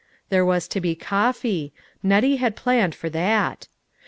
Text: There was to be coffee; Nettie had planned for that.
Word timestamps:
There 0.29 0.43
was 0.43 0.67
to 0.69 0.81
be 0.81 0.95
coffee; 0.95 1.73
Nettie 2.01 2.37
had 2.37 2.55
planned 2.55 2.95
for 2.95 3.07
that. 3.11 3.67